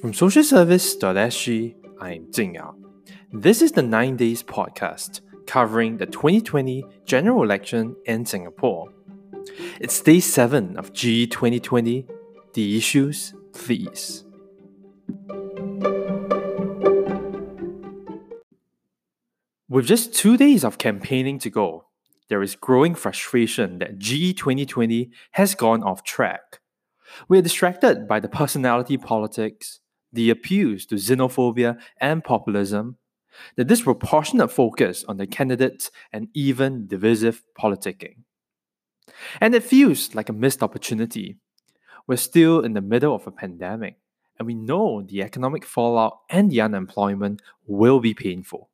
From 0.00 0.12
socialservice.sg, 0.12 1.74
I'm 2.00 2.32
Jing 2.32 2.54
Yao. 2.54 2.74
This 3.34 3.60
is 3.60 3.72
the 3.72 3.82
9 3.82 4.16
Days 4.16 4.42
podcast 4.42 5.20
covering 5.46 5.98
the 5.98 6.06
2020 6.06 6.82
general 7.04 7.42
election 7.42 7.94
in 8.06 8.24
Singapore. 8.24 8.90
It's 9.78 10.00
day 10.00 10.20
7 10.20 10.78
of 10.78 10.94
GE 10.94 11.28
2020, 11.30 12.06
the 12.54 12.78
issues, 12.78 13.34
please. 13.52 14.24
With 19.68 19.84
just 19.84 20.14
two 20.14 20.38
days 20.38 20.64
of 20.64 20.78
campaigning 20.78 21.38
to 21.40 21.50
go, 21.50 21.84
there 22.30 22.42
is 22.42 22.56
growing 22.56 22.94
frustration 22.94 23.80
that 23.80 23.98
GE 23.98 24.34
2020 24.38 25.10
has 25.32 25.54
gone 25.54 25.82
off 25.82 26.02
track. 26.04 26.60
We 27.28 27.38
are 27.38 27.42
distracted 27.42 28.08
by 28.08 28.20
the 28.20 28.28
personality 28.28 28.96
politics, 28.96 29.79
the 30.12 30.30
appeals 30.30 30.86
to 30.86 30.96
xenophobia 30.96 31.78
and 32.00 32.24
populism, 32.24 32.96
the 33.56 33.64
disproportionate 33.64 34.50
focus 34.50 35.04
on 35.08 35.16
the 35.16 35.26
candidates, 35.26 35.90
and 36.12 36.28
even 36.34 36.86
divisive 36.86 37.42
politicking. 37.58 38.16
And 39.40 39.54
it 39.54 39.64
feels 39.64 40.14
like 40.14 40.28
a 40.28 40.32
missed 40.32 40.62
opportunity. 40.62 41.36
We're 42.06 42.16
still 42.16 42.60
in 42.60 42.74
the 42.74 42.80
middle 42.80 43.14
of 43.14 43.26
a 43.26 43.30
pandemic, 43.30 43.96
and 44.38 44.46
we 44.46 44.54
know 44.54 45.02
the 45.02 45.22
economic 45.22 45.64
fallout 45.64 46.18
and 46.28 46.50
the 46.50 46.60
unemployment 46.60 47.42
will 47.66 48.00
be 48.00 48.14
painful. 48.14 48.70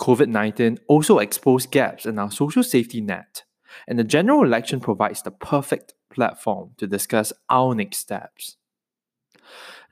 COVID 0.00 0.28
19 0.28 0.78
also 0.88 1.18
exposed 1.18 1.70
gaps 1.70 2.04
in 2.04 2.18
our 2.18 2.30
social 2.30 2.62
safety 2.62 3.00
net, 3.00 3.44
and 3.86 3.98
the 3.98 4.04
general 4.04 4.44
election 4.44 4.80
provides 4.80 5.22
the 5.22 5.30
perfect 5.30 5.94
platform 6.10 6.70
to 6.78 6.86
discuss 6.86 7.32
our 7.48 7.74
next 7.74 7.98
steps. 7.98 8.56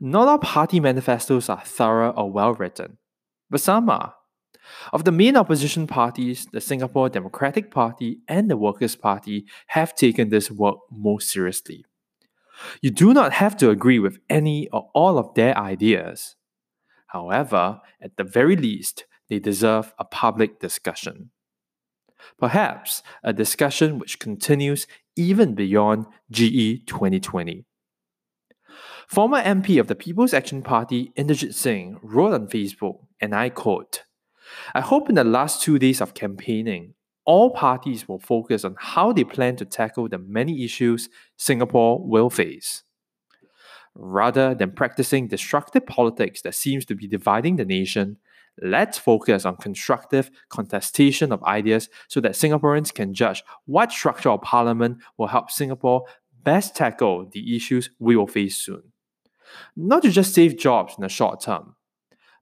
Not 0.01 0.29
all 0.29 0.39
party 0.39 0.81
manifestos 0.81 1.49
are 1.49 1.63
thorough 1.65 2.11
or 2.11 2.31
well 2.31 2.55
written, 2.55 2.99
but 3.51 3.61
some 3.61 3.89
are. 3.89 4.15
Of 4.93 5.05
the 5.05 5.13
main 5.13 5.37
opposition 5.37 5.87
parties, 5.87 6.47
the 6.53 6.61
Singapore 6.61 7.09
Democratic 7.09 7.71
Party 7.71 8.21
and 8.29 8.51
the 8.51 8.57
Workers' 8.57 8.97
Party 8.97 9.47
have 9.69 9.95
taken 9.95 10.31
this 10.31 10.51
work 10.51 10.79
most 10.91 11.31
seriously. 11.31 11.85
You 12.81 12.91
do 12.91 13.13
not 13.13 13.33
have 13.33 13.57
to 13.59 13.71
agree 13.71 13.99
with 13.99 14.19
any 14.31 14.69
or 14.71 14.91
all 14.95 15.19
of 15.19 15.35
their 15.35 15.57
ideas. 15.59 16.37
However, 17.09 17.81
at 18.01 18.17
the 18.17 18.25
very 18.25 18.57
least, 18.57 19.05
they 19.29 19.39
deserve 19.39 19.93
a 19.99 20.05
public 20.05 20.61
discussion. 20.61 21.31
Perhaps 22.39 23.03
a 23.23 23.33
discussion 23.33 23.99
which 23.99 24.19
continues 24.19 24.87
even 25.17 25.55
beyond 25.55 26.07
GE 26.31 26.87
2020. 26.87 27.65
Former 29.09 29.43
MP 29.43 29.79
of 29.79 29.87
the 29.87 29.95
People's 29.95 30.33
Action 30.33 30.63
Party, 30.63 31.13
Inderjit 31.17 31.55
Singh, 31.55 31.99
wrote 32.03 32.33
on 32.33 32.47
Facebook, 32.49 33.01
and 33.21 33.35
I 33.35 33.51
quote 33.51 34.05
I 34.75 34.81
hope 34.81 35.09
in 35.09 35.15
the 35.15 35.25
last 35.25 35.63
two 35.63 35.79
days 35.79 36.01
of 36.01 36.15
campaigning, 36.15 36.95
all 37.25 37.51
parties 37.51 38.09
will 38.09 38.19
focus 38.19 38.65
on 38.65 38.77
how 38.79 39.13
they 39.13 39.25
plan 39.25 39.57
to 39.57 39.65
tackle 39.65 40.09
the 40.09 40.19
many 40.19 40.65
issues 40.65 41.09
Singapore 41.37 42.07
will 42.07 42.31
face. 42.31 42.83
Rather 43.95 44.55
than 44.55 44.73
practicing 44.73 45.29
destructive 45.29 45.87
politics 45.87 46.43
that 46.43 46.55
seems 46.55 46.85
to 46.85 46.95
be 46.95 47.07
dividing 47.07 47.57
the 47.57 47.65
nation, 47.65 48.19
let's 48.61 48.99
focus 48.99 49.45
on 49.45 49.57
constructive 49.57 50.31
contestation 50.49 51.33
of 51.33 51.43
ideas 51.45 51.89
so 52.09 52.21
that 52.21 52.33
Singaporeans 52.33 52.93
can 52.93 53.15
judge 53.15 53.43
what 53.67 53.93
structure 53.93 54.31
of 54.31 54.43
parliament 54.43 54.99
will 55.17 55.29
help 55.29 55.51
Singapore 55.51 56.05
best 56.43 56.77
tackle 56.77 57.27
the 57.33 57.57
issues 57.57 57.91
we 57.99 58.17
will 58.17 58.27
face 58.27 58.57
soon. 58.57 58.94
Not 59.77 60.03
to 60.03 60.11
just 60.11 60.35
save 60.35 60.59
jobs 60.59 60.95
in 60.97 61.03
the 61.03 61.09
short 61.09 61.41
term, 61.41 61.77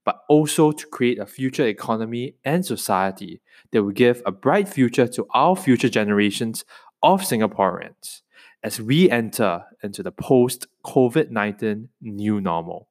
but 0.05 0.21
also 0.29 0.73
to 0.73 0.87
create 0.87 1.19
a 1.19 1.27
future 1.27 1.67
economy 1.67 2.35
and 2.45 2.65
society 2.65 3.41
that 3.71 3.83
will 3.83 3.93
give 3.93 4.23
a 4.27 4.33
bright 4.33 4.69
future 4.69 5.07
to 5.09 5.27
our 5.35 5.57
future 5.57 5.89
generations 5.89 6.65
of 7.03 7.23
Singaporeans 7.23 8.23
as 8.63 8.81
we 8.81 9.11
enter 9.11 9.65
into 9.83 10.03
the 10.03 10.13
post 10.13 10.67
COVID 10.85 11.31
19 11.31 11.89
new 12.01 12.41
normal. 12.41 12.89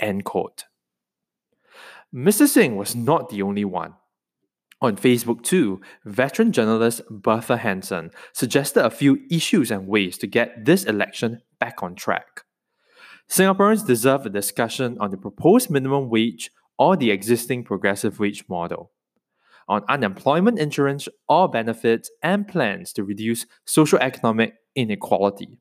End 0.00 0.24
quote. 0.24 0.64
Mr. 2.14 2.46
Singh 2.46 2.76
was 2.76 2.94
not 2.94 3.28
the 3.28 3.42
only 3.42 3.64
one. 3.64 3.94
On 4.82 4.96
Facebook, 4.96 5.42
too, 5.42 5.80
veteran 6.04 6.52
journalist 6.52 7.00
Bertha 7.10 7.56
Henson 7.56 8.10
suggested 8.32 8.84
a 8.84 8.90
few 8.90 9.20
issues 9.30 9.70
and 9.70 9.88
ways 9.88 10.18
to 10.18 10.26
get 10.26 10.64
this 10.64 10.84
election 10.84 11.40
back 11.58 11.82
on 11.82 11.94
track. 11.94 12.45
Singaporeans 13.28 13.86
deserve 13.86 14.24
a 14.24 14.30
discussion 14.30 14.96
on 15.00 15.10
the 15.10 15.16
proposed 15.16 15.70
minimum 15.70 16.08
wage 16.08 16.50
or 16.78 16.96
the 16.96 17.10
existing 17.10 17.64
progressive 17.64 18.20
wage 18.20 18.44
model, 18.48 18.92
on 19.68 19.82
unemployment 19.88 20.58
insurance 20.58 21.08
or 21.28 21.48
benefits 21.48 22.10
and 22.22 22.46
plans 22.46 22.92
to 22.92 23.02
reduce 23.02 23.46
social 23.64 23.98
economic 23.98 24.54
inequality, 24.74 25.58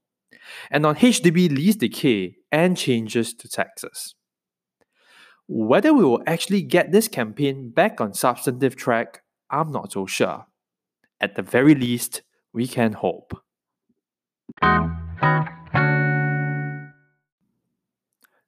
and 0.70 0.86
on 0.86 0.96
HDB 0.96 1.50
lease 1.50 1.76
decay 1.76 2.36
and 2.52 2.78
changes 2.78 3.34
to 3.34 3.50
taxes. 3.50 4.14
Whether 5.48 5.94
we 5.94 6.04
will 6.04 6.24
actually 6.28 6.62
get 6.62 6.92
this 6.92 7.08
campaign 7.08 7.72
back 7.72 8.02
on 8.02 8.14
substantive 8.14 8.76
track, 8.76 9.22
I'm 9.50 9.72
not 9.72 9.92
so 9.92 10.06
sure. 10.06 10.46
At 11.22 11.36
the 11.36 11.44
very 11.44 11.76
least, 11.76 12.24
we 12.54 12.68
can 12.68 12.94
hope. 12.94 13.40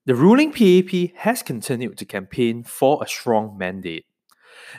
The 0.07 0.16
ruling 0.16 0.53
PAP 0.53 1.18
has 1.18 1.44
continued 1.44 1.97
to 1.97 2.06
campaign 2.06 2.63
for 2.63 3.03
a 3.03 3.07
strong 3.09 3.57
mandate. 3.57 4.06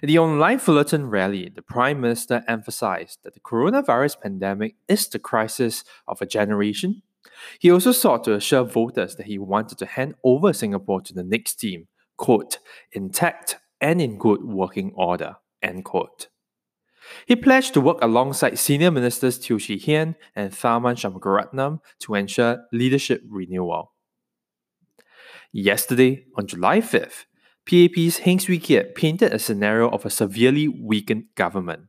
In 0.03 0.07
the 0.07 0.19
online 0.19 0.59
Fullerton 0.59 1.11
rally, 1.11 1.53
the 1.55 1.61
Prime 1.61 2.01
Minister 2.01 2.43
emphasized 2.49 3.19
that 3.25 3.35
the 3.35 3.41
coronavirus 3.41 4.23
pandemic 4.23 4.77
is 4.89 5.07
the 5.07 5.19
crisis 5.19 5.85
of 6.07 6.23
a 6.23 6.27
generation. 6.27 7.03
He 7.59 7.71
also 7.71 7.93
sought 7.93 8.25
to 8.25 8.33
assure 8.33 8.65
voters 8.65 9.17
that 9.17 9.27
he 9.27 9.39
wanted 9.39 9.77
to 9.77 9.85
hand 9.85 10.15
over 10.25 10.55
Singapore 10.55 11.03
to 11.03 11.13
the 11.13 11.25
next 11.25 11.57
team, 11.57 11.89
quote, 12.17 12.59
intact 12.93 13.59
and 13.83 14.01
in 14.01 14.17
good 14.17 14.43
working 14.43 14.93
order, 14.97 15.37
end 15.61 15.85
quote. 15.85 16.29
He 17.27 17.37
pledged 17.37 17.75
to 17.75 17.83
work 17.83 17.99
alongside 18.01 18.59
senior 18.59 18.91
ministers 18.91 19.39
Teo 19.39 19.59
Chee 19.59 19.77
Hean 19.77 20.17
and 20.35 20.53
Tharman 20.53 20.97
Shanmugaratnam 20.97 21.81
to 22.01 22.15
ensure 22.15 22.65
leadership 22.73 23.21
renewal. 23.29 23.93
Yesterday, 25.53 26.27
on 26.37 26.47
July 26.47 26.81
5th, 26.81 27.25
PAP's 27.67 28.19
Heng 28.19 28.39
Swee 28.39 28.59
Keat 28.59 28.95
painted 28.95 29.33
a 29.33 29.39
scenario 29.39 29.89
of 29.89 30.05
a 30.05 30.11
severely 30.11 30.69
weakened 30.69 31.25
government. 31.35 31.85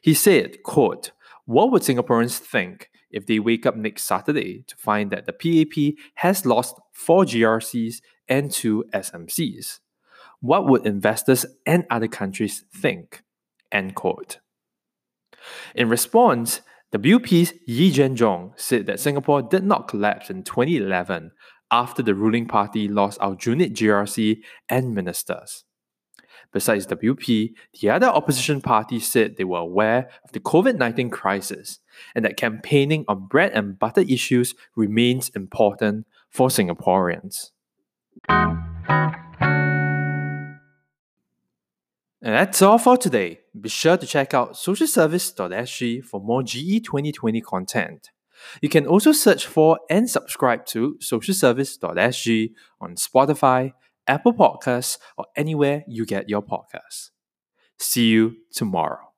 He 0.00 0.14
said, 0.14 0.62
quote, 0.62 1.12
What 1.44 1.70
would 1.70 1.82
Singaporeans 1.82 2.38
think 2.38 2.90
if 3.10 3.26
they 3.26 3.38
wake 3.38 3.66
up 3.66 3.76
next 3.76 4.04
Saturday 4.04 4.64
to 4.66 4.76
find 4.76 5.10
that 5.10 5.26
the 5.26 5.32
PAP 5.32 5.96
has 6.16 6.44
lost 6.44 6.80
four 6.92 7.24
GRCs 7.24 8.00
and 8.28 8.50
two 8.50 8.84
SMCs? 8.92 9.78
What 10.40 10.66
would 10.66 10.84
investors 10.84 11.46
and 11.64 11.84
other 11.88 12.08
countries 12.08 12.64
think? 12.74 13.22
End 13.70 13.94
quote. 13.94 14.38
In 15.74 15.88
response, 15.88 16.62
WP's 16.92 17.54
Jenn 17.94 18.16
Jong 18.16 18.52
said 18.56 18.86
that 18.86 19.00
Singapore 19.00 19.40
did 19.40 19.64
not 19.64 19.88
collapse 19.88 20.30
in 20.30 20.42
2011 20.42 21.30
after 21.72 22.02
the 22.02 22.14
ruling 22.14 22.46
party 22.46 22.86
lost 22.86 23.18
Aljunied 23.18 23.72
GRC 23.72 24.42
and 24.68 24.94
ministers. 24.94 25.64
Besides 26.52 26.86
WP, 26.86 27.54
the 27.80 27.88
other 27.88 28.08
opposition 28.08 28.60
parties 28.60 29.10
said 29.10 29.36
they 29.36 29.44
were 29.44 29.58
aware 29.58 30.10
of 30.22 30.32
the 30.32 30.40
COVID 30.40 30.76
19 30.76 31.08
crisis 31.08 31.80
and 32.14 32.24
that 32.26 32.36
campaigning 32.36 33.06
on 33.08 33.26
bread 33.26 33.52
and 33.52 33.78
butter 33.78 34.02
issues 34.02 34.54
remains 34.76 35.30
important 35.30 36.06
for 36.28 36.48
Singaporeans. 36.48 37.52
And 42.24 42.34
that's 42.36 42.62
all 42.62 42.78
for 42.78 42.96
today. 42.96 43.40
Be 43.58 43.68
sure 43.68 43.96
to 43.96 44.06
check 44.06 44.32
out 44.32 44.52
socialservice.sg 44.52 46.04
for 46.04 46.20
more 46.20 46.42
GE 46.42 46.84
2020 46.84 47.40
content. 47.40 48.10
You 48.60 48.68
can 48.68 48.86
also 48.86 49.12
search 49.12 49.46
for 49.46 49.78
and 49.90 50.08
subscribe 50.08 50.66
to 50.66 50.96
socialservice.sg 51.00 52.52
on 52.80 52.96
Spotify, 52.96 53.72
Apple 54.06 54.34
Podcasts, 54.34 54.98
or 55.16 55.26
anywhere 55.36 55.84
you 55.86 56.06
get 56.06 56.28
your 56.28 56.42
podcasts. 56.42 57.10
See 57.78 58.08
you 58.08 58.36
tomorrow. 58.52 59.11